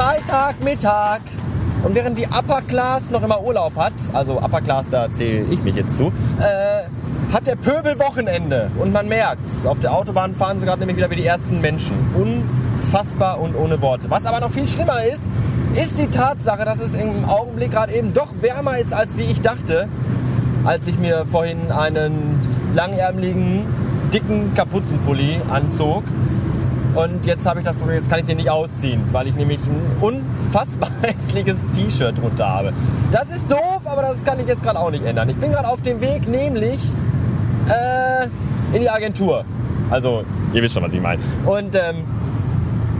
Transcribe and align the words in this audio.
Freitagmittag. 0.00 1.39
Und 1.82 1.94
während 1.94 2.18
die 2.18 2.26
Upper 2.26 2.60
Class 2.62 3.10
noch 3.10 3.22
immer 3.22 3.42
Urlaub 3.42 3.74
hat, 3.76 3.92
also 4.12 4.38
Upper 4.38 4.60
Class, 4.60 4.88
da 4.90 5.10
zähle 5.10 5.46
ich 5.50 5.62
mich 5.62 5.76
jetzt 5.76 5.96
zu, 5.96 6.12
äh, 6.38 7.32
hat 7.32 7.46
der 7.46 7.56
Pöbel 7.56 7.98
Wochenende. 7.98 8.70
Und 8.78 8.92
man 8.92 9.08
merkt's. 9.08 9.64
Auf 9.64 9.80
der 9.80 9.94
Autobahn 9.94 10.34
fahren 10.34 10.58
sie 10.58 10.66
gerade 10.66 10.80
nämlich 10.80 10.98
wieder 10.98 11.10
wie 11.10 11.16
die 11.16 11.26
ersten 11.26 11.60
Menschen. 11.60 11.94
Unfassbar 12.14 13.40
und 13.40 13.54
ohne 13.56 13.80
Worte. 13.80 14.10
Was 14.10 14.26
aber 14.26 14.40
noch 14.40 14.50
viel 14.50 14.68
schlimmer 14.68 15.04
ist, 15.04 15.30
ist 15.74 15.98
die 15.98 16.08
Tatsache, 16.08 16.64
dass 16.64 16.80
es 16.80 16.92
im 16.92 17.24
Augenblick 17.24 17.70
gerade 17.70 17.94
eben 17.94 18.12
doch 18.12 18.28
wärmer 18.40 18.78
ist, 18.78 18.92
als 18.92 19.16
wie 19.16 19.22
ich 19.22 19.40
dachte, 19.40 19.88
als 20.64 20.86
ich 20.86 20.98
mir 20.98 21.24
vorhin 21.30 21.72
einen 21.72 22.40
langärmeligen, 22.74 23.64
dicken 24.12 24.52
Kapuzenpulli 24.54 25.40
anzog 25.50 26.02
und 26.94 27.24
jetzt 27.24 27.46
habe 27.46 27.60
ich 27.60 27.64
das 27.66 27.76
Problem, 27.76 27.96
jetzt 27.96 28.10
kann 28.10 28.18
ich 28.18 28.26
den 28.26 28.36
nicht 28.36 28.50
ausziehen, 28.50 29.00
weil 29.12 29.28
ich 29.28 29.34
nämlich 29.34 29.60
ein 29.60 29.96
unfassbar 30.00 30.90
hässliches 31.02 31.58
T-Shirt 31.72 32.18
drunter 32.18 32.48
habe. 32.48 32.72
Das 33.12 33.30
ist 33.30 33.50
doof, 33.50 33.82
aber 33.84 34.02
das 34.02 34.24
kann 34.24 34.40
ich 34.40 34.46
jetzt 34.46 34.62
gerade 34.62 34.78
auch 34.78 34.90
nicht 34.90 35.04
ändern. 35.04 35.28
Ich 35.28 35.36
bin 35.36 35.52
gerade 35.52 35.68
auf 35.68 35.82
dem 35.82 36.00
Weg, 36.00 36.28
nämlich 36.28 36.78
äh, 37.68 38.26
in 38.74 38.82
die 38.82 38.90
Agentur. 38.90 39.44
Also, 39.90 40.24
ihr 40.52 40.62
wisst 40.62 40.74
schon, 40.74 40.82
was 40.82 40.92
ich 40.92 41.00
meine. 41.00 41.20
Und 41.46 41.74
ähm, 41.74 42.04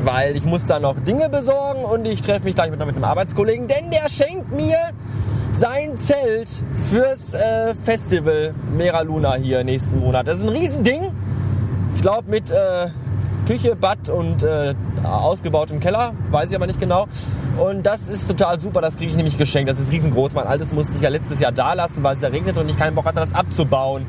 weil 0.05 0.37
ich 0.37 0.45
muss 0.45 0.65
da 0.67 0.81
noch 0.81 0.97
Dinge 1.07 1.29
besorgen 1.29 1.85
und 1.85 2.07
ich 2.07 2.23
treffe 2.23 2.45
mich 2.45 2.55
gleich 2.55 2.71
mit, 2.71 2.79
mit 2.79 2.89
einem 2.89 3.05
Arbeitskollegen, 3.05 3.69
denn 3.69 3.91
der 3.91 4.09
schenkt 4.09 4.53
mir 4.53 4.79
sein 5.53 5.99
Zelt 5.99 6.51
fürs 6.91 7.35
äh, 7.35 7.75
Festival 7.85 8.55
Mera 8.77 9.03
Luna 9.03 9.35
hier 9.35 9.65
nächsten 9.65 10.01
Monat. 10.01 10.27
Das 10.27 10.39
ist 10.39 10.45
ein 10.45 10.51
Riesending. 10.51 11.13
Ich 11.95 12.03
glaube 12.03 12.31
mit 12.31 12.51
äh, 12.51 12.89
Küche, 13.51 13.75
Bad 13.75 14.09
und 14.09 14.45
äh, 14.45 14.77
ausgebautem 15.03 15.81
Keller, 15.81 16.13
weiß 16.31 16.51
ich 16.51 16.57
aber 16.57 16.69
nicht 16.69 16.79
genau. 16.79 17.09
Und 17.59 17.85
das 17.85 18.07
ist 18.07 18.29
total 18.29 18.61
super, 18.61 18.81
das 18.81 18.97
kriege 18.97 19.11
ich 19.11 19.17
nämlich 19.17 19.39
geschenkt. 19.39 19.69
Das 19.69 19.81
ist 19.81 19.91
riesengroß. 19.91 20.35
Mein 20.35 20.47
altes 20.47 20.73
musste 20.73 20.99
ich 20.99 21.03
ja 21.03 21.09
letztes 21.09 21.41
Jahr 21.41 21.51
da 21.51 21.73
lassen, 21.73 22.05
weil 22.05 22.15
es 22.15 22.21
ja 22.21 22.29
regnet 22.29 22.57
und 22.59 22.69
ich 22.69 22.77
keinen 22.77 22.95
Bock 22.95 23.07
hatte, 23.07 23.17
das 23.17 23.35
abzubauen. 23.35 24.07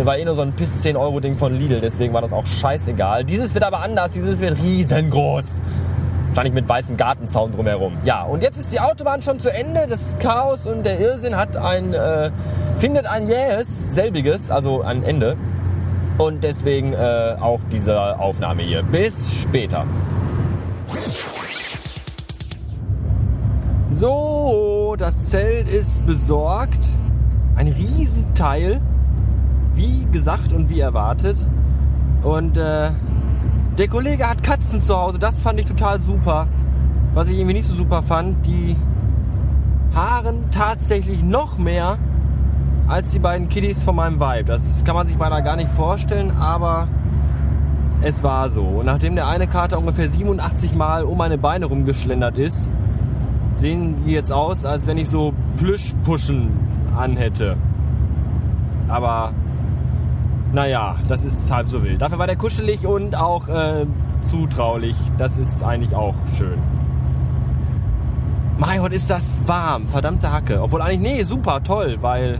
Äh, 0.00 0.06
war 0.06 0.16
eh 0.16 0.24
nur 0.24 0.34
so 0.34 0.40
ein 0.40 0.54
Piss 0.54 0.78
10 0.78 0.96
Euro 0.96 1.20
Ding 1.20 1.36
von 1.36 1.54
Lidl, 1.54 1.82
deswegen 1.82 2.14
war 2.14 2.22
das 2.22 2.32
auch 2.32 2.46
scheißegal. 2.46 3.24
Dieses 3.24 3.52
wird 3.52 3.64
aber 3.64 3.80
anders, 3.80 4.12
dieses 4.12 4.40
wird 4.40 4.56
riesengroß. 4.62 5.60
Wahrscheinlich 6.28 6.54
mit 6.54 6.66
weißem 6.66 6.96
Gartenzaun 6.96 7.52
drumherum. 7.52 7.98
Ja, 8.04 8.22
und 8.22 8.42
jetzt 8.42 8.56
ist 8.56 8.72
die 8.72 8.80
Autobahn 8.80 9.20
schon 9.20 9.40
zu 9.40 9.52
Ende. 9.52 9.84
Das 9.86 10.16
Chaos 10.20 10.64
und 10.64 10.86
der 10.86 11.00
Irrsinn 11.00 11.36
hat 11.36 11.58
ein, 11.58 11.92
äh, 11.92 12.30
findet 12.78 13.04
ein 13.04 13.28
jähes, 13.28 13.88
selbiges, 13.90 14.50
also 14.50 14.80
ein 14.80 15.02
Ende. 15.02 15.36
Und 16.16 16.44
deswegen 16.44 16.92
äh, 16.92 17.36
auch 17.40 17.60
diese 17.72 18.18
Aufnahme 18.18 18.62
hier. 18.62 18.82
Bis 18.84 19.32
später. 19.32 19.84
So, 23.90 24.94
das 24.98 25.30
Zelt 25.30 25.68
ist 25.68 26.06
besorgt. 26.06 26.88
Ein 27.56 27.68
Riesenteil. 27.68 28.80
Wie 29.74 30.06
gesagt 30.12 30.52
und 30.52 30.68
wie 30.68 30.80
erwartet. 30.80 31.36
Und 32.22 32.56
äh, 32.56 32.90
der 33.76 33.88
Kollege 33.88 34.28
hat 34.28 34.42
Katzen 34.44 34.80
zu 34.80 34.96
Hause. 34.96 35.18
Das 35.18 35.40
fand 35.40 35.58
ich 35.58 35.66
total 35.66 36.00
super. 36.00 36.46
Was 37.12 37.28
ich 37.28 37.38
irgendwie 37.38 37.54
nicht 37.54 37.68
so 37.68 37.74
super 37.74 38.02
fand, 38.02 38.46
die 38.46 38.76
haaren 39.94 40.50
tatsächlich 40.50 41.22
noch 41.22 41.58
mehr 41.58 41.98
als 42.86 43.12
die 43.12 43.18
beiden 43.18 43.48
Kiddies 43.48 43.82
von 43.82 43.96
meinem 43.96 44.20
Vibe. 44.20 44.44
Das 44.44 44.84
kann 44.84 44.94
man 44.94 45.06
sich 45.06 45.16
beinahe 45.16 45.42
gar 45.42 45.56
nicht 45.56 45.70
vorstellen, 45.70 46.32
aber 46.38 46.88
es 48.02 48.22
war 48.22 48.50
so. 48.50 48.62
Und 48.62 48.86
nachdem 48.86 49.14
der 49.14 49.26
eine 49.26 49.46
Kater 49.46 49.78
ungefähr 49.78 50.08
87 50.08 50.74
Mal 50.74 51.04
um 51.04 51.16
meine 51.16 51.38
Beine 51.38 51.66
rumgeschlendert 51.66 52.36
ist, 52.36 52.70
sehen 53.56 54.04
die 54.06 54.12
jetzt 54.12 54.32
aus, 54.32 54.64
als 54.64 54.86
wenn 54.86 54.98
ich 54.98 55.08
so 55.08 55.32
Plüschpuschen 55.56 56.50
anhätte. 56.96 57.56
Aber 58.88 59.32
naja, 60.52 60.96
das 61.08 61.24
ist 61.24 61.50
halb 61.50 61.68
so 61.68 61.82
wild. 61.82 62.02
Dafür 62.02 62.18
war 62.18 62.26
der 62.26 62.36
kuschelig 62.36 62.86
und 62.86 63.16
auch 63.16 63.48
äh, 63.48 63.86
zutraulich. 64.24 64.96
Das 65.18 65.38
ist 65.38 65.62
eigentlich 65.62 65.94
auch 65.94 66.14
schön. 66.36 66.58
Mein 68.58 68.80
Gott, 68.80 68.92
ist 68.92 69.10
das 69.10 69.40
warm. 69.46 69.88
Verdammte 69.88 70.30
Hacke. 70.30 70.62
Obwohl 70.62 70.82
eigentlich, 70.82 71.00
nee, 71.00 71.22
super, 71.22 71.62
toll, 71.64 71.98
weil 72.02 72.38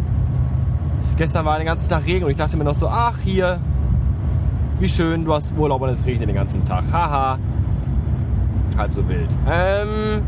Gestern 1.17 1.45
war 1.45 1.59
den 1.59 1.67
ganzen 1.67 1.89
Tag 1.89 2.07
Regen 2.07 2.25
und 2.25 2.31
ich 2.33 2.37
dachte 2.37 2.57
mir 2.57 2.65
noch 2.65 2.75
so, 2.75 2.89
ach 2.89 3.19
hier, 3.23 3.61
wie 4.81 4.89
schön, 4.89 5.25
du 5.25 5.33
hast 5.33 5.53
Urlaub 5.57 5.81
und 5.83 5.91
es 5.91 6.05
regnet 6.05 6.29
den 6.29 6.35
ganzen 6.35 6.65
Tag. 6.65 6.85
Haha. 6.93 7.39
Halb 8.77 8.93
so 8.93 9.09
wild. 9.09 9.29
Ähm. 9.49 10.23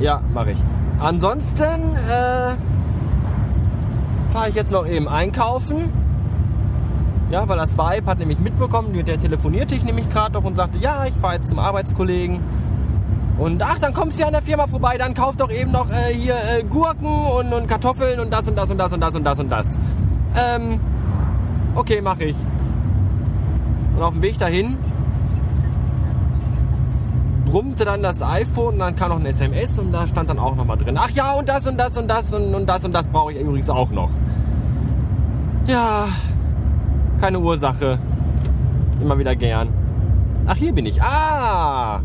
Ja, 0.00 0.22
mache 0.32 0.52
ich. 0.52 0.58
Ansonsten 0.98 1.64
äh, 1.64 2.54
fahre 4.32 4.48
ich 4.48 4.54
jetzt 4.54 4.72
noch 4.72 4.86
eben 4.86 5.06
einkaufen. 5.06 5.90
Ja, 7.30 7.46
weil 7.48 7.58
das 7.58 7.76
Vibe 7.76 8.06
hat 8.06 8.18
nämlich 8.18 8.38
mitbekommen, 8.38 8.92
mit 8.92 9.08
der 9.08 9.20
telefonierte 9.20 9.74
ich 9.74 9.84
nämlich 9.84 10.08
gerade 10.10 10.34
noch 10.34 10.44
und 10.44 10.56
sagte, 10.56 10.78
ja, 10.78 11.04
ich 11.04 11.14
fahre 11.14 11.34
jetzt 11.34 11.48
zum 11.48 11.58
Arbeitskollegen 11.58 12.40
und 13.38 13.62
ach, 13.62 13.78
dann 13.78 13.92
kommst 13.92 14.18
du 14.18 14.22
ja 14.22 14.28
an 14.28 14.32
der 14.32 14.42
Firma 14.42 14.66
vorbei, 14.66 14.96
dann 14.96 15.12
kauf 15.12 15.36
doch 15.36 15.50
eben 15.50 15.72
noch 15.72 15.88
äh, 15.90 16.14
hier 16.14 16.34
äh, 16.34 16.62
Gurken 16.62 17.06
und, 17.06 17.52
und 17.52 17.66
Kartoffeln 17.66 18.20
und 18.20 18.32
das 18.32 18.46
und 18.46 18.56
das 18.56 18.70
und 18.70 18.78
das 18.78 18.92
und 18.92 19.00
das 19.00 19.14
und 19.14 19.24
das 19.24 19.38
und 19.38 19.50
das. 19.50 19.78
Ähm, 20.36 20.80
okay, 21.74 22.00
mach 22.00 22.18
ich. 22.18 22.36
Und 23.96 24.02
auf 24.02 24.12
dem 24.12 24.22
Weg 24.22 24.38
dahin 24.38 24.76
brummte 27.44 27.84
dann 27.84 28.02
das 28.02 28.22
iPhone 28.22 28.74
und 28.74 28.78
dann 28.80 28.96
kam 28.96 29.10
noch 29.10 29.20
ein 29.20 29.26
SMS 29.26 29.78
und 29.78 29.92
da 29.92 30.06
stand 30.06 30.30
dann 30.30 30.38
auch 30.38 30.54
nochmal 30.54 30.76
drin. 30.76 30.96
Ach 30.98 31.10
ja, 31.10 31.32
und 31.32 31.48
das 31.48 31.66
und 31.66 31.78
das 31.78 31.96
und 31.96 32.08
das 32.08 32.32
und, 32.32 32.54
und 32.54 32.66
das 32.66 32.84
und 32.84 32.92
das 32.92 33.08
brauche 33.08 33.32
ich 33.32 33.40
übrigens 33.40 33.70
auch 33.70 33.90
noch. 33.90 34.10
Ja, 35.66 36.08
keine 37.20 37.38
Ursache. 37.38 37.98
Immer 39.00 39.18
wieder 39.18 39.34
gern. 39.34 39.68
Ach, 40.46 40.56
hier 40.56 40.72
bin 40.72 40.86
ich. 40.86 41.02
Ah! 41.02 42.00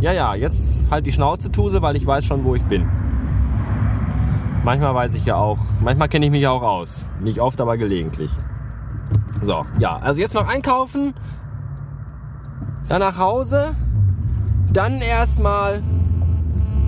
Ja, 0.00 0.12
ja, 0.12 0.34
jetzt 0.34 0.86
halt 0.90 1.06
die 1.06 1.12
Schnauze, 1.12 1.50
Tuse, 1.50 1.80
weil 1.80 1.96
ich 1.96 2.06
weiß 2.06 2.24
schon, 2.24 2.44
wo 2.44 2.54
ich 2.54 2.62
bin. 2.64 2.86
Manchmal 4.62 4.94
weiß 4.94 5.14
ich 5.14 5.24
ja 5.24 5.36
auch, 5.36 5.58
manchmal 5.80 6.08
kenne 6.08 6.26
ich 6.26 6.32
mich 6.32 6.46
auch 6.46 6.62
aus. 6.62 7.06
Nicht 7.20 7.40
oft, 7.40 7.60
aber 7.60 7.76
gelegentlich. 7.78 8.30
So, 9.40 9.64
ja, 9.78 9.96
also 9.96 10.20
jetzt 10.20 10.34
noch 10.34 10.48
einkaufen, 10.48 11.14
dann 12.88 13.00
nach 13.00 13.18
Hause, 13.18 13.74
dann 14.72 15.00
erstmal 15.00 15.82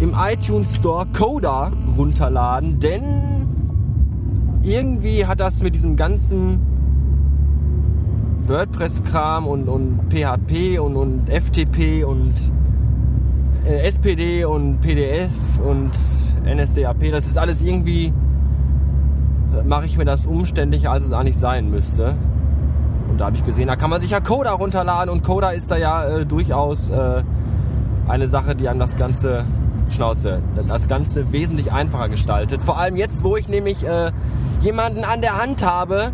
im 0.00 0.14
iTunes 0.14 0.76
Store 0.76 1.06
Coda 1.16 1.72
runterladen, 1.96 2.78
denn 2.78 3.48
irgendwie 4.62 5.24
hat 5.24 5.40
das 5.40 5.62
mit 5.62 5.74
diesem 5.74 5.96
ganzen 5.96 6.60
WordPress-Kram 8.42 9.46
und, 9.46 9.68
und 9.68 10.00
PHP 10.10 10.78
und, 10.78 10.96
und 10.96 11.30
FTP 11.30 12.04
und 12.04 12.34
SPD 13.64 14.44
und 14.44 14.80
PDF 14.80 15.30
und 15.64 15.90
NSDAP, 16.44 17.10
das 17.12 17.26
ist 17.26 17.36
alles 17.36 17.60
irgendwie, 17.60 18.06
äh, 18.06 19.62
mache 19.64 19.86
ich 19.86 19.96
mir 19.96 20.04
das 20.04 20.26
umständlicher, 20.26 20.90
als 20.90 21.04
es 21.04 21.12
eigentlich 21.12 21.38
sein 21.38 21.70
müsste. 21.70 22.14
Und 23.10 23.18
da 23.18 23.26
habe 23.26 23.36
ich 23.36 23.44
gesehen, 23.44 23.68
da 23.68 23.76
kann 23.76 23.90
man 23.90 24.00
sich 24.00 24.10
ja 24.10 24.20
Coda 24.20 24.52
runterladen 24.52 25.10
und 25.10 25.24
Coda 25.24 25.50
ist 25.50 25.70
da 25.70 25.76
ja 25.76 26.04
äh, 26.04 26.26
durchaus 26.26 26.90
äh, 26.90 27.22
eine 28.06 28.28
Sache, 28.28 28.54
die 28.54 28.68
einem 28.68 28.80
das 28.80 28.96
Ganze, 28.96 29.44
Schnauze, 29.90 30.42
das 30.68 30.88
Ganze 30.88 31.32
wesentlich 31.32 31.72
einfacher 31.72 32.08
gestaltet. 32.08 32.62
Vor 32.62 32.78
allem 32.78 32.96
jetzt, 32.96 33.24
wo 33.24 33.36
ich 33.36 33.48
nämlich 33.48 33.84
äh, 33.86 34.12
jemanden 34.60 35.04
an 35.04 35.20
der 35.20 35.40
Hand 35.40 35.64
habe, 35.64 36.12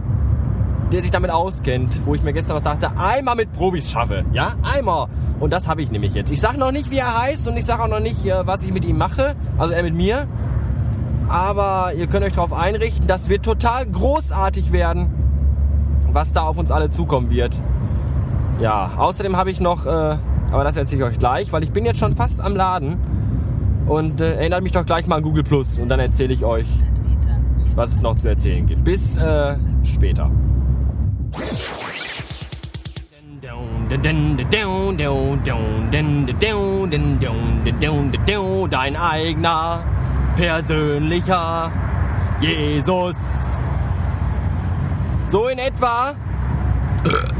der 0.92 1.02
sich 1.02 1.10
damit 1.10 1.30
auskennt, 1.30 2.04
wo 2.04 2.14
ich 2.14 2.22
mir 2.22 2.32
gestern 2.32 2.56
noch 2.56 2.62
dachte, 2.62 2.90
einmal 2.98 3.36
mit 3.36 3.52
Profis 3.52 3.90
schaffe, 3.90 4.24
ja, 4.32 4.52
einmal. 4.62 5.08
Und 5.40 5.52
das 5.52 5.68
habe 5.68 5.82
ich 5.82 5.90
nämlich 5.90 6.14
jetzt. 6.14 6.30
Ich 6.30 6.40
sage 6.40 6.58
noch 6.58 6.72
nicht, 6.72 6.90
wie 6.90 6.98
er 6.98 7.22
heißt 7.22 7.48
und 7.48 7.56
ich 7.56 7.64
sage 7.64 7.82
auch 7.82 7.88
noch 7.88 8.00
nicht, 8.00 8.24
äh, 8.24 8.46
was 8.46 8.62
ich 8.62 8.72
mit 8.72 8.84
ihm 8.84 8.98
mache, 8.98 9.34
also 9.58 9.72
er 9.74 9.82
mit 9.82 9.94
mir. 9.94 10.26
Aber 11.28 11.92
ihr 11.96 12.06
könnt 12.06 12.24
euch 12.24 12.34
darauf 12.34 12.52
einrichten, 12.52 13.06
das 13.06 13.28
wird 13.28 13.44
total 13.44 13.86
großartig 13.86 14.72
werden, 14.72 15.10
was 16.12 16.32
da 16.32 16.42
auf 16.42 16.58
uns 16.58 16.70
alle 16.70 16.90
zukommen 16.90 17.30
wird. 17.30 17.60
Ja, 18.60 18.92
außerdem 18.96 19.36
habe 19.36 19.50
ich 19.50 19.60
noch, 19.60 19.86
äh, 19.86 20.16
aber 20.52 20.64
das 20.64 20.76
erzähle 20.76 21.04
ich 21.04 21.12
euch 21.12 21.18
gleich, 21.18 21.52
weil 21.52 21.62
ich 21.62 21.72
bin 21.72 21.84
jetzt 21.84 21.98
schon 21.98 22.14
fast 22.14 22.40
am 22.40 22.54
Laden. 22.54 22.98
Und 23.86 24.20
äh, 24.20 24.36
erinnert 24.36 24.62
mich 24.62 24.72
doch 24.72 24.86
gleich 24.86 25.06
mal 25.06 25.16
an 25.16 25.22
Google 25.22 25.42
Plus 25.42 25.78
und 25.78 25.88
dann 25.88 26.00
erzähle 26.00 26.32
ich 26.32 26.44
euch, 26.44 26.66
was 27.74 27.92
es 27.92 28.00
noch 28.00 28.16
zu 28.16 28.28
erzählen 28.28 28.66
gibt. 28.66 28.84
Bis 28.84 29.16
äh, 29.16 29.56
später. 29.82 30.30
Dein 38.70 38.96
eigener 38.96 39.84
persönlicher 40.34 41.70
Jesus. 42.40 43.58
So 45.26 45.48
in 45.48 45.58
etwa 45.58 46.14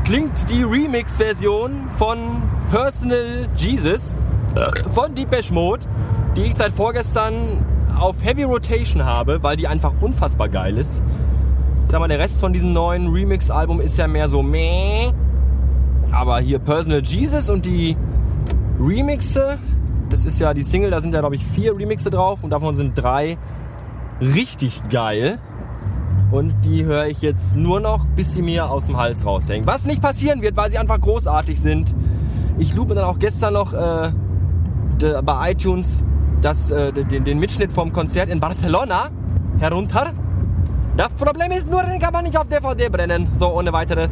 klingt 0.05 0.51
die 0.51 0.63
Remix-Version 0.63 1.89
von 1.97 2.43
Personal 2.71 3.49
Jesus 3.57 4.21
von 4.91 5.15
Deepesh 5.15 5.53
Mode, 5.53 5.87
die 6.37 6.43
ich 6.43 6.55
seit 6.55 6.73
vorgestern 6.73 7.65
auf 7.99 8.23
Heavy 8.23 8.43
Rotation 8.43 9.07
habe, 9.07 9.43
weil 9.43 9.57
die 9.57 9.69
einfach 9.69 9.93
unfassbar 10.03 10.51
geil 10.51 10.77
ist. 10.77 11.03
Ich 11.87 11.91
sag 11.91 12.01
mal, 12.01 12.09
der 12.09 12.19
Rest 12.19 12.41
von 12.41 12.53
diesem 12.53 12.75
neuen 12.75 13.09
Remix-Album 13.09 13.81
ist 13.81 13.97
ja 13.97 14.07
mehr 14.07 14.29
so 14.29 14.43
meh. 14.43 15.11
Aber 16.15 16.39
hier 16.39 16.61
Personal 16.61 17.03
Jesus 17.03 17.51
und 17.51 17.67
die 17.67 17.97
Remixe, 18.81 19.59
das 20.11 20.25
ist 20.25 20.39
ja 20.39 20.55
die 20.55 20.63
Single, 20.63 20.91
da 20.91 21.01
sind 21.01 21.13
ja 21.13 21.21
glaube 21.21 21.35
ich 21.35 21.45
vier 21.45 21.77
Remixe 21.77 22.11
drauf 22.11 22.45
und 22.45 22.51
davon 22.51 22.77
sind 22.77 22.97
drei 22.97 23.37
richtig 24.21 24.81
geil. 24.91 25.39
Und 26.31 26.65
die 26.65 26.85
höre 26.85 27.07
ich 27.07 27.21
jetzt 27.21 27.57
nur 27.57 27.81
noch, 27.81 28.07
bis 28.07 28.35
sie 28.35 28.43
mir 28.43 28.71
aus 28.71 28.87
dem 28.87 28.97
Hals 28.97 29.27
raushängen. 29.27 29.67
Was 29.67 29.87
nicht 29.87 30.01
passieren 30.01 30.41
wird, 30.41 30.57
weil 30.57 30.71
sie 30.71 30.79
einfach 30.79 31.01
großartig 31.01 31.61
sind. 31.61 31.95
Ich 32.59 32.75
lube 32.75 32.95
dann 32.95 33.05
auch 33.05 33.19
gestern 33.19 33.55
noch 33.55 33.73
äh, 33.73 34.13
bei 35.23 35.51
iTunes 35.51 36.05
das, 36.41 36.71
äh, 36.71 36.93
den, 36.93 37.25
den 37.25 37.39
Mitschnitt 37.39 37.73
vom 37.73 37.93
Konzert 37.93 38.29
in 38.29 38.41
Barcelona 38.41 39.09
herunter. 39.59 40.13
Das 40.97 41.11
Problem 41.11 41.51
ist 41.51 41.71
nur, 41.71 41.83
den 41.83 41.99
kann 41.99 42.13
man 42.13 42.25
nicht 42.25 42.39
auf 42.39 42.49
DVD 42.49 42.89
brennen, 42.89 43.29
so 43.39 43.49
ohne 43.49 43.73
weiteres. 43.73 44.11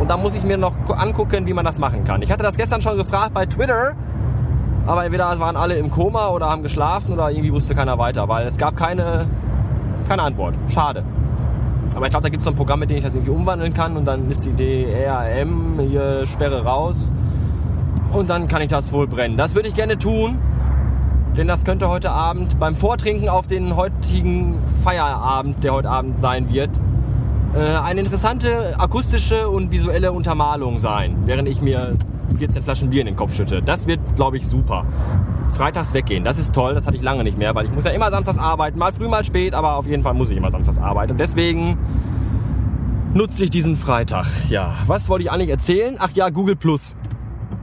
Und 0.00 0.10
da 0.10 0.16
muss 0.16 0.34
ich 0.34 0.42
mir 0.42 0.56
noch 0.56 0.74
angucken, 0.88 1.46
wie 1.46 1.54
man 1.54 1.64
das 1.64 1.78
machen 1.78 2.04
kann. 2.04 2.22
Ich 2.22 2.30
hatte 2.30 2.42
das 2.42 2.56
gestern 2.56 2.82
schon 2.82 2.96
gefragt 2.96 3.32
bei 3.32 3.46
Twitter, 3.46 3.92
aber 4.86 5.04
entweder 5.04 5.38
waren 5.38 5.56
alle 5.56 5.76
im 5.76 5.90
Koma 5.90 6.28
oder 6.28 6.50
haben 6.50 6.62
geschlafen 6.62 7.12
oder 7.12 7.30
irgendwie 7.30 7.52
wusste 7.52 7.74
keiner 7.74 7.98
weiter, 7.98 8.28
weil 8.28 8.46
es 8.46 8.58
gab 8.58 8.76
keine, 8.76 9.26
keine 10.08 10.22
Antwort. 10.22 10.54
Schade. 10.68 11.04
Aber 11.94 12.06
ich 12.06 12.10
glaube, 12.10 12.24
da 12.24 12.28
gibt 12.28 12.40
es 12.40 12.44
so 12.44 12.50
ein 12.50 12.56
Programm, 12.56 12.80
mit 12.80 12.90
dem 12.90 12.98
ich 12.98 13.04
das 13.04 13.14
irgendwie 13.14 13.32
umwandeln 13.32 13.72
kann 13.72 13.96
und 13.96 14.04
dann 14.04 14.30
ist 14.30 14.44
die 14.44 14.52
DRM 14.52 15.78
hier 15.88 16.26
Sperre 16.26 16.64
raus 16.64 17.12
und 18.12 18.28
dann 18.30 18.48
kann 18.48 18.62
ich 18.62 18.68
das 18.68 18.92
wohl 18.92 19.06
brennen. 19.06 19.36
Das 19.36 19.54
würde 19.54 19.68
ich 19.68 19.74
gerne 19.74 19.96
tun, 19.96 20.38
denn 21.36 21.46
das 21.46 21.64
könnte 21.64 21.88
heute 21.88 22.10
Abend 22.10 22.58
beim 22.58 22.74
Vortrinken 22.74 23.28
auf 23.28 23.46
den 23.46 23.76
heutigen 23.76 24.56
Feierabend, 24.82 25.62
der 25.64 25.72
heute 25.72 25.88
Abend 25.88 26.20
sein 26.20 26.52
wird, 26.52 26.70
eine 27.60 28.00
interessante 28.00 28.74
akustische 28.78 29.48
und 29.48 29.70
visuelle 29.70 30.12
Untermalung 30.12 30.78
sein, 30.78 31.22
während 31.24 31.48
ich 31.48 31.60
mir 31.60 31.96
14 32.36 32.64
Flaschen 32.64 32.90
Bier 32.90 33.00
in 33.00 33.06
den 33.06 33.16
Kopf 33.16 33.34
schütte. 33.34 33.62
Das 33.62 33.86
wird, 33.86 34.00
glaube 34.16 34.36
ich, 34.36 34.46
super. 34.46 34.84
Freitags 35.54 35.94
weggehen, 35.94 36.24
das 36.24 36.38
ist 36.38 36.54
toll, 36.54 36.74
das 36.74 36.86
hatte 36.86 36.96
ich 36.96 37.02
lange 37.02 37.22
nicht 37.22 37.38
mehr, 37.38 37.54
weil 37.54 37.66
ich 37.66 37.72
muss 37.72 37.84
ja 37.84 37.92
immer 37.92 38.10
samstags 38.10 38.38
arbeiten, 38.38 38.78
mal 38.78 38.92
früh, 38.92 39.06
mal 39.06 39.24
spät, 39.24 39.54
aber 39.54 39.76
auf 39.76 39.86
jeden 39.86 40.02
Fall 40.02 40.14
muss 40.14 40.30
ich 40.30 40.36
immer 40.36 40.50
samstags 40.50 40.78
arbeiten. 40.78 41.12
Und 41.12 41.20
deswegen 41.20 41.78
nutze 43.12 43.44
ich 43.44 43.50
diesen 43.50 43.76
Freitag. 43.76 44.26
Ja, 44.48 44.74
was 44.86 45.08
wollte 45.08 45.24
ich 45.24 45.30
eigentlich 45.30 45.50
erzählen? 45.50 45.96
Ach 46.00 46.10
ja, 46.14 46.30
Google 46.30 46.56
Plus. 46.56 46.96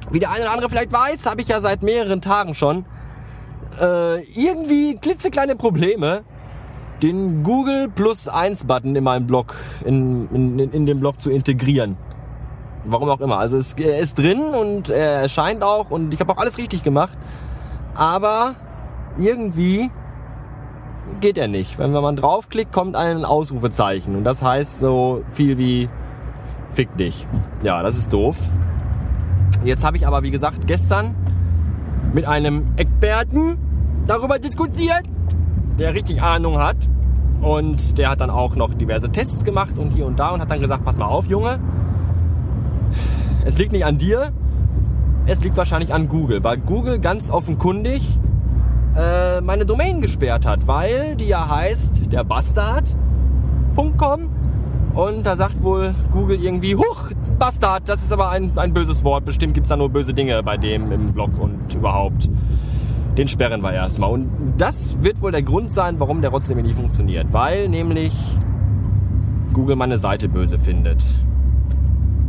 Wie 0.09 0.19
der 0.19 0.31
eine 0.31 0.43
oder 0.43 0.51
andere 0.51 0.69
vielleicht 0.69 0.93
weiß, 0.93 1.25
habe 1.25 1.41
ich 1.41 1.49
ja 1.49 1.59
seit 1.59 1.83
mehreren 1.83 2.21
Tagen 2.21 2.55
schon 2.55 2.85
äh, 3.81 4.23
irgendwie 4.33 4.95
klitzekleine 4.95 5.55
Probleme 5.55 6.23
den 7.01 7.43
Google 7.43 7.89
Plus 7.89 8.27
1 8.27 8.65
Button 8.65 8.95
in 8.95 9.03
meinem 9.03 9.27
Blog, 9.27 9.55
in, 9.85 10.29
in, 10.31 10.59
in 10.59 10.85
den 10.85 10.99
Blog 10.99 11.21
zu 11.21 11.29
integrieren. 11.29 11.97
Warum 12.85 13.09
auch 13.09 13.21
immer. 13.21 13.37
Also 13.37 13.57
es, 13.57 13.73
er 13.73 13.99
ist 13.99 14.17
drin 14.17 14.39
und 14.39 14.89
er 14.89 15.21
erscheint 15.21 15.63
auch 15.63 15.91
und 15.91 16.13
ich 16.13 16.19
habe 16.19 16.31
auch 16.33 16.37
alles 16.37 16.57
richtig 16.57 16.83
gemacht. 16.83 17.17
Aber 17.95 18.55
irgendwie 19.17 19.91
geht 21.19 21.37
er 21.37 21.47
nicht. 21.47 21.77
Wenn 21.77 21.91
man 21.91 22.15
draufklickt, 22.15 22.71
kommt 22.71 22.95
ein 22.95 23.25
Ausrufezeichen 23.25 24.15
und 24.15 24.23
das 24.23 24.41
heißt 24.41 24.79
so 24.79 25.23
viel 25.31 25.57
wie 25.57 25.89
Fick 26.73 26.95
dich. 26.97 27.27
Ja, 27.63 27.83
das 27.83 27.97
ist 27.97 28.13
doof. 28.13 28.37
Jetzt 29.63 29.83
habe 29.83 29.97
ich 29.97 30.07
aber, 30.07 30.23
wie 30.23 30.31
gesagt, 30.31 30.67
gestern 30.67 31.15
mit 32.13 32.25
einem 32.25 32.73
Experten 32.77 33.57
darüber 34.07 34.39
diskutiert, 34.39 35.03
der 35.79 35.93
richtig 35.93 36.21
Ahnung 36.21 36.59
hat. 36.59 36.77
Und 37.41 37.97
der 37.97 38.09
hat 38.09 38.21
dann 38.21 38.29
auch 38.29 38.55
noch 38.55 38.73
diverse 38.73 39.11
Tests 39.11 39.43
gemacht 39.43 39.79
und 39.79 39.93
hier 39.93 40.05
und 40.05 40.19
da 40.19 40.29
und 40.29 40.41
hat 40.41 40.51
dann 40.51 40.59
gesagt, 40.59 40.85
pass 40.85 40.95
mal 40.95 41.07
auf, 41.07 41.25
Junge, 41.25 41.59
es 43.45 43.57
liegt 43.57 43.71
nicht 43.71 43.85
an 43.85 43.97
dir, 43.97 44.31
es 45.25 45.43
liegt 45.43 45.57
wahrscheinlich 45.57 45.93
an 45.93 46.07
Google, 46.07 46.43
weil 46.43 46.57
Google 46.57 46.99
ganz 46.99 47.31
offenkundig 47.31 48.19
äh, 48.95 49.41
meine 49.41 49.65
Domain 49.65 50.01
gesperrt 50.01 50.45
hat, 50.45 50.67
weil 50.67 51.15
die 51.15 51.27
ja 51.27 51.49
heißt 51.49 52.13
der 52.13 52.23
Bastard.com 52.23 54.29
und 54.93 55.25
da 55.25 55.35
sagt 55.35 55.63
wohl 55.63 55.95
Google 56.11 56.39
irgendwie, 56.39 56.75
huch, 56.75 57.11
Bastard, 57.39 57.89
das 57.89 58.03
ist 58.03 58.11
aber 58.11 58.29
ein, 58.29 58.51
ein 58.57 58.73
böses 58.73 59.03
Wort, 59.03 59.25
bestimmt 59.25 59.53
gibt 59.53 59.65
es 59.65 59.69
da 59.69 59.77
nur 59.77 59.89
böse 59.89 60.13
Dinge 60.13 60.43
bei 60.43 60.57
dem 60.57 60.91
im 60.91 61.13
Blog 61.13 61.31
und 61.39 61.73
überhaupt 61.73 62.29
den 63.17 63.27
sperren 63.27 63.61
wir 63.61 63.73
erstmal. 63.73 64.11
Und 64.11 64.29
das 64.57 65.01
wird 65.01 65.21
wohl 65.21 65.31
der 65.31 65.43
Grund 65.43 65.71
sein, 65.71 65.99
warum 65.99 66.21
der 66.21 66.31
Rotz 66.31 66.47
nämlich 66.47 66.67
nicht 66.67 66.75
funktioniert. 66.75 67.27
Weil 67.31 67.69
nämlich 67.69 68.13
Google 69.53 69.75
meine 69.75 69.97
Seite 69.97 70.29
böse 70.29 70.57
findet. 70.57 71.03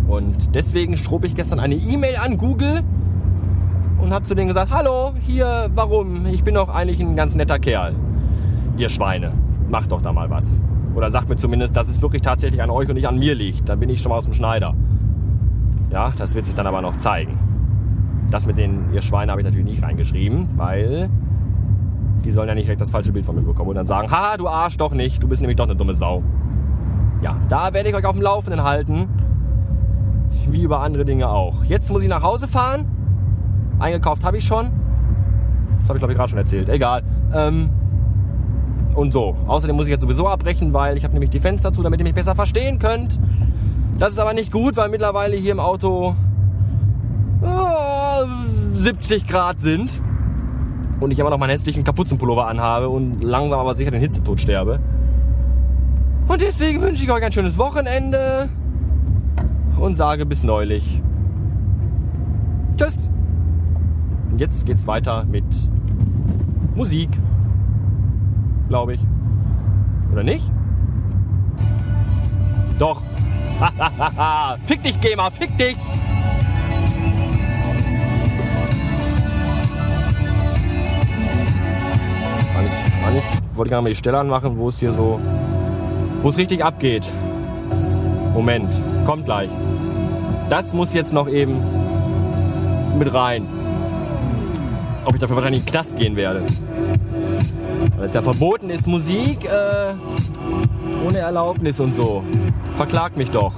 Und 0.08 0.54
deswegen 0.54 0.96
strob 0.96 1.24
ich 1.24 1.34
gestern 1.34 1.60
eine 1.60 1.76
E-Mail 1.76 2.16
an 2.16 2.36
Google 2.36 2.80
und 3.98 4.12
habe 4.12 4.24
zu 4.24 4.34
denen 4.34 4.48
gesagt, 4.48 4.72
hallo, 4.72 5.14
hier, 5.20 5.70
warum? 5.74 6.26
Ich 6.26 6.42
bin 6.42 6.54
doch 6.54 6.68
eigentlich 6.68 7.00
ein 7.00 7.14
ganz 7.16 7.34
netter 7.34 7.58
Kerl. 7.58 7.94
Ihr 8.76 8.88
Schweine, 8.88 9.32
macht 9.70 9.92
doch 9.92 10.02
da 10.02 10.12
mal 10.12 10.28
was. 10.28 10.58
Oder 10.94 11.10
sagt 11.10 11.28
mir 11.28 11.36
zumindest, 11.36 11.76
dass 11.76 11.88
es 11.88 12.02
wirklich 12.02 12.22
tatsächlich 12.22 12.60
an 12.60 12.70
euch 12.70 12.88
und 12.88 12.94
nicht 12.94 13.08
an 13.08 13.18
mir 13.18 13.34
liegt. 13.34 13.68
Dann 13.68 13.78
bin 13.80 13.88
ich 13.88 14.02
schon 14.02 14.10
mal 14.10 14.16
aus 14.16 14.24
dem 14.24 14.32
Schneider. 14.32 14.74
Ja, 15.90 16.12
das 16.18 16.34
wird 16.34 16.46
sich 16.46 16.54
dann 16.54 16.66
aber 16.66 16.82
noch 16.82 16.96
zeigen. 16.96 17.38
Das 18.32 18.46
mit 18.46 18.56
den 18.56 18.90
ihr 18.94 19.02
Schweine 19.02 19.30
habe 19.30 19.42
ich 19.42 19.44
natürlich 19.44 19.66
nicht 19.66 19.82
reingeschrieben, 19.82 20.48
weil 20.56 21.10
die 22.24 22.32
sollen 22.32 22.48
ja 22.48 22.54
nicht 22.54 22.64
direkt 22.64 22.80
das 22.80 22.90
falsche 22.90 23.12
Bild 23.12 23.26
von 23.26 23.36
mir 23.36 23.42
bekommen 23.42 23.68
und 23.68 23.76
dann 23.76 23.86
sagen, 23.86 24.10
haha, 24.10 24.38
du 24.38 24.48
Arsch, 24.48 24.78
doch 24.78 24.94
nicht, 24.94 25.22
du 25.22 25.28
bist 25.28 25.42
nämlich 25.42 25.56
doch 25.56 25.66
eine 25.66 25.76
dumme 25.76 25.94
Sau. 25.94 26.22
Ja, 27.20 27.36
da 27.50 27.74
werde 27.74 27.90
ich 27.90 27.94
euch 27.94 28.06
auf 28.06 28.14
dem 28.14 28.22
Laufenden 28.22 28.64
halten, 28.64 29.06
wie 30.48 30.62
über 30.62 30.80
andere 30.80 31.04
Dinge 31.04 31.28
auch. 31.28 31.62
Jetzt 31.64 31.92
muss 31.92 32.02
ich 32.02 32.08
nach 32.08 32.22
Hause 32.22 32.48
fahren. 32.48 32.86
Eingekauft 33.78 34.24
habe 34.24 34.38
ich 34.38 34.44
schon. 34.44 34.70
Das 35.80 35.90
habe 35.90 35.98
ich 35.98 36.00
glaube 36.00 36.12
ich 36.12 36.16
gerade 36.16 36.30
schon 36.30 36.38
erzählt. 36.38 36.70
Egal. 36.70 37.02
Ähm, 37.34 37.68
und 38.94 39.12
so. 39.12 39.36
Außerdem 39.46 39.76
muss 39.76 39.86
ich 39.86 39.90
jetzt 39.90 40.02
sowieso 40.02 40.26
abbrechen, 40.26 40.72
weil 40.72 40.96
ich 40.96 41.04
habe 41.04 41.12
nämlich 41.12 41.30
die 41.30 41.40
Fenster 41.40 41.70
zu, 41.70 41.82
damit 41.82 42.00
ihr 42.00 42.04
mich 42.04 42.14
besser 42.14 42.34
verstehen 42.34 42.78
könnt. 42.78 43.20
Das 43.98 44.14
ist 44.14 44.18
aber 44.18 44.32
nicht 44.32 44.50
gut, 44.50 44.78
weil 44.78 44.88
mittlerweile 44.88 45.36
hier 45.36 45.52
im 45.52 45.60
Auto 45.60 46.14
70 48.72 49.26
Grad 49.26 49.60
sind 49.60 50.00
und 51.00 51.10
ich 51.10 51.18
immer 51.18 51.30
noch 51.30 51.38
meinen 51.38 51.50
hässlichen 51.50 51.84
Kapuzenpullover 51.84 52.46
anhabe 52.46 52.88
und 52.88 53.22
langsam 53.22 53.58
aber 53.58 53.74
sicher 53.74 53.90
den 53.90 54.00
Hitzetod 54.00 54.40
sterbe. 54.40 54.80
Und 56.28 56.40
deswegen 56.40 56.80
wünsche 56.80 57.02
ich 57.02 57.10
euch 57.10 57.22
ein 57.22 57.32
schönes 57.32 57.58
Wochenende 57.58 58.48
und 59.78 59.94
sage 59.94 60.24
bis 60.24 60.44
neulich. 60.44 61.02
Tschüss. 62.76 63.10
Und 64.30 64.40
jetzt 64.40 64.64
geht's 64.64 64.86
weiter 64.86 65.24
mit 65.24 65.44
Musik. 66.74 67.10
Glaube 68.68 68.94
ich. 68.94 69.00
Oder 70.12 70.22
nicht? 70.22 70.50
Doch. 72.78 73.02
fick 74.64 74.82
dich, 74.82 75.00
Gamer, 75.00 75.30
fick 75.30 75.56
dich! 75.56 75.76
Wollte 83.56 83.74
nicht 83.74 83.82
mal 83.82 83.88
die 83.88 83.96
Stelle 83.96 84.18
anmachen, 84.18 84.58
wo 84.58 84.68
es 84.68 84.78
hier 84.78 84.92
so, 84.92 85.20
wo 86.22 86.28
es 86.28 86.38
richtig 86.38 86.64
abgeht. 86.64 87.04
Moment, 88.34 88.68
kommt 89.06 89.24
gleich. 89.24 89.50
Das 90.48 90.74
muss 90.74 90.92
jetzt 90.92 91.12
noch 91.12 91.28
eben 91.28 91.56
mit 92.98 93.12
rein. 93.12 93.46
Ob 95.04 95.14
ich 95.14 95.20
dafür 95.20 95.36
wahrscheinlich 95.36 95.60
in 95.60 95.66
den 95.66 95.72
Knast 95.72 95.96
gehen 95.96 96.16
werde. 96.16 96.42
Weil 97.96 98.06
es 98.06 98.14
ja 98.14 98.22
verboten 98.22 98.70
ist, 98.70 98.86
Musik 98.86 99.44
äh, 99.44 99.94
ohne 101.06 101.18
Erlaubnis 101.18 101.80
und 101.80 101.94
so. 101.94 102.22
Verklagt 102.76 103.16
mich 103.16 103.30
doch. 103.30 103.52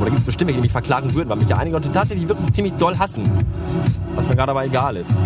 Oder 0.00 0.06
gibt 0.06 0.20
es 0.20 0.24
bestimmt 0.24 0.48
welche, 0.48 0.60
die 0.60 0.62
mich 0.62 0.72
verklagen 0.72 1.14
würden, 1.14 1.28
weil 1.28 1.36
mich 1.36 1.48
ja 1.48 1.58
einige 1.58 1.76
Leute 1.76 1.92
tatsächlich 1.92 2.26
wirklich 2.26 2.50
ziemlich 2.52 2.74
doll 2.74 2.98
hassen. 2.98 3.28
Was 4.14 4.28
mir 4.28 4.36
gerade 4.36 4.50
aber 4.52 4.64
egal 4.64 4.96
ist. 4.96 5.20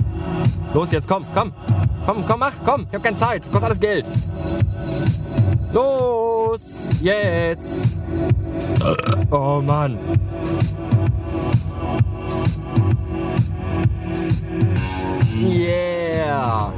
Los 0.74 0.90
jetzt, 0.90 1.06
komm, 1.06 1.24
komm. 1.34 1.52
Komm, 2.06 2.24
komm, 2.26 2.40
mach, 2.40 2.52
komm. 2.64 2.86
Ich 2.90 2.94
hab 2.94 3.02
keine 3.02 3.16
Zeit. 3.16 3.42
Kostet 3.44 3.64
alles 3.64 3.80
Geld. 3.80 4.06
Los, 5.72 6.90
jetzt. 7.00 7.98
Oh 9.30 9.60
Mann. 9.60 9.98
Yeah. 15.42 16.72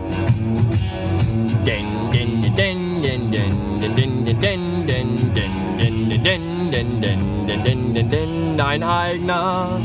Den, 1.64 1.86
den, 2.12 2.42
den, 2.42 3.02
den, 3.02 3.30
den, 3.32 3.80
den, 3.80 4.24
den, 4.24 4.40
den, 4.40 4.86
den, 4.86 4.86
den, 4.86 5.56
den, 5.76 6.70
den, 6.70 7.00
den, 7.00 7.94
den, 7.94 8.10
den, 8.10 8.56
dein 8.56 8.82
eigener 8.82 9.80